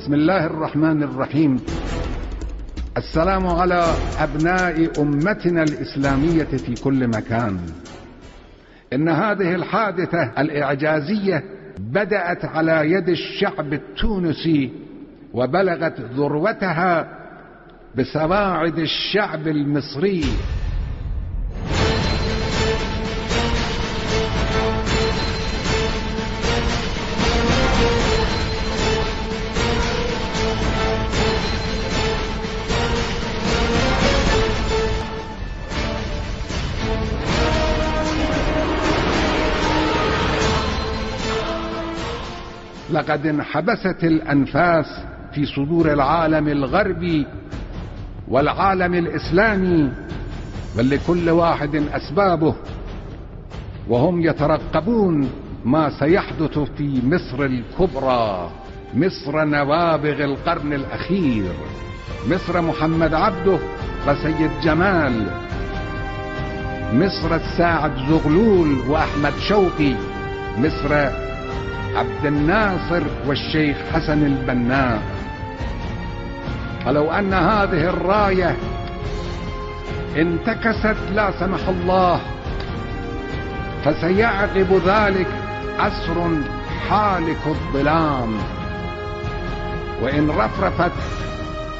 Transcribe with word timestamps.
بسم 0.00 0.14
الله 0.14 0.46
الرحمن 0.46 1.02
الرحيم. 1.02 1.60
السلام 2.96 3.46
على 3.46 3.84
أبناء 4.18 5.02
أمتنا 5.02 5.62
الإسلامية 5.62 6.44
في 6.44 6.74
كل 6.74 7.08
مكان. 7.08 7.58
إن 8.92 9.08
هذه 9.08 9.54
الحادثة 9.54 10.32
الإعجازية 10.38 11.44
بدأت 11.78 12.44
على 12.44 12.90
يد 12.92 13.08
الشعب 13.08 13.72
التونسي 13.72 14.70
وبلغت 15.34 16.00
ذروتها 16.00 17.08
بسواعد 17.96 18.78
الشعب 18.78 19.48
المصري. 19.48 20.24
لقد 42.92 43.26
انحبست 43.26 44.04
الأنفاس 44.04 44.86
في 45.34 45.46
صدور 45.46 45.92
العالم 45.92 46.48
الغربي 46.48 47.26
والعالم 48.28 48.94
الإسلامي 48.94 49.92
بل 50.76 50.90
لكل 50.90 51.30
واحد 51.30 51.74
أسبابه 51.92 52.54
وهم 53.88 54.20
يترقبون 54.20 55.30
ما 55.64 55.90
سيحدث 55.98 56.58
في 56.58 57.00
مصر 57.04 57.44
الكبرى 57.44 58.50
مصر 58.94 59.44
نوابغ 59.44 60.24
القرن 60.24 60.72
الأخير 60.72 61.44
مصر 62.30 62.60
محمد 62.60 63.14
عبده 63.14 63.58
وسيد 64.08 64.50
جمال 64.62 65.26
مصر 66.92 67.34
الساعد 67.34 67.92
زغلول 68.08 68.78
وأحمد 68.88 69.32
شوقي 69.48 69.94
مصر 70.58 71.08
عبد 71.96 72.26
الناصر 72.26 73.02
والشيخ 73.26 73.76
حسن 73.92 74.26
البناء. 74.26 75.02
فلو 76.84 77.10
أن 77.10 77.34
هذه 77.34 77.88
الراية 77.88 78.56
انتكست 80.16 80.96
لا 81.14 81.30
سمح 81.40 81.68
الله 81.68 82.20
فسيعقب 83.84 84.80
ذلك 84.86 85.26
عصر 85.78 86.28
حالك 86.88 87.46
الظلام. 87.46 88.38
وإن 90.02 90.30
رفرفت 90.30 90.92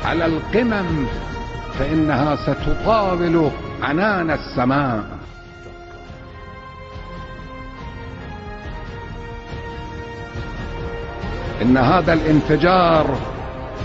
على 0.04 0.26
القمم 0.26 1.06
فإنها 1.78 2.36
ستطاول 2.36 3.50
عنان 3.82 4.30
السماء. 4.30 5.04
إن 11.62 11.76
هذا 11.76 12.12
الانفجار 12.12 13.06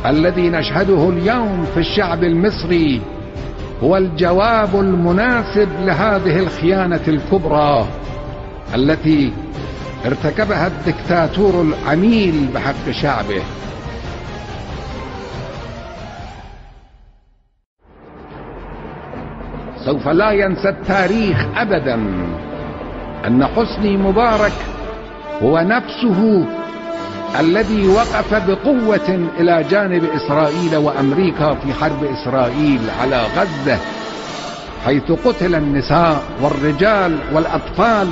الذي 0.06 0.50
نشهده 0.50 1.10
اليوم 1.10 1.66
في 1.74 1.80
الشعب 1.80 2.24
المصري 2.24 3.02
هو 3.84 3.98
الجواب 3.98 4.76
المناسب 4.76 5.70
لهذه 5.82 6.40
الخيانة 6.40 7.02
الكبرى 7.08 7.88
التي 8.76 9.34
ارتكبها 10.06 10.68
الدكتاتور 10.68 11.62
العميل 11.62 12.48
بحق 12.54 12.92
شعبه. 12.92 13.42
سوف 19.86 20.08
لا 20.08 20.32
ينسى 20.32 20.70
التاريخ 20.70 21.46
ابدا 21.56 21.96
أن 23.28 23.46
حسني 23.46 23.98
مبارك 23.98 24.54
هو 25.44 25.60
نفسه 25.60 26.46
الذي 27.40 27.88
وقف 27.88 28.48
بقوة 28.48 29.30
إلى 29.40 29.66
جانب 29.72 30.04
إسرائيل 30.16 30.76
وأمريكا 30.76 31.54
في 31.54 31.74
حرب 31.74 32.04
إسرائيل 32.04 32.80
على 33.02 33.22
غزة 33.38 33.78
حيث 34.86 35.12
قتل 35.12 35.56
النساء 35.56 36.24
والرجال 36.42 37.18
والأطفال 37.34 38.08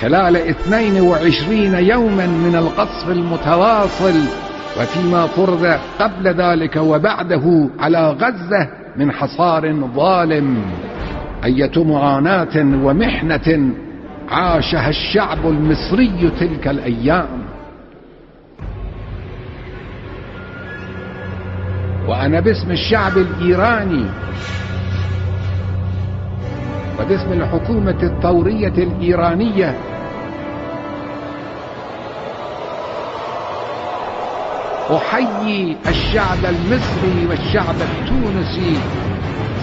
خلال 0.00 0.36
22 0.36 1.74
يوما 1.74 2.26
من 2.26 2.56
القصف 2.56 3.08
المتواصل 3.08 4.14
وفيما 4.80 5.26
فرض 5.26 5.78
قبل 6.00 6.28
ذلك 6.28 6.76
وبعده 6.76 7.68
على 7.78 8.10
غزة 8.10 8.68
من 8.96 9.12
حصار 9.12 9.74
ظالم. 9.96 10.56
أية 11.44 11.84
معاناة 11.84 12.84
ومحنة 12.84 13.72
عاشها 14.28 14.88
الشعب 14.88 15.46
المصري 15.46 16.30
تلك 16.40 16.68
الأيام. 16.68 17.41
وأنا 22.22 22.40
باسم 22.40 22.70
الشعب 22.70 23.18
الإيراني 23.18 24.04
وباسم 27.00 27.32
الحكومة 27.32 28.02
الثورية 28.02 28.68
الإيرانية. 28.68 29.78
أحيي 34.90 35.76
الشعب 35.88 36.38
المصري 36.44 37.26
والشعب 37.30 37.74
التونسي. 37.74 38.76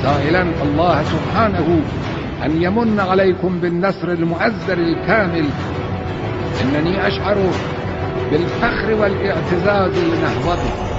سائلا 0.03 0.41
الله 0.63 1.03
سبحانه 1.03 1.81
أن 2.45 2.61
يمن 2.63 2.99
عليكم 2.99 3.59
بالنصر 3.59 4.07
المؤزر 4.07 4.77
الكامل. 4.77 5.45
إنني 6.63 7.07
أشعر 7.07 7.37
بالفخر 8.31 8.93
والإعتزاز 8.93 9.91
لنهضته 9.97 10.98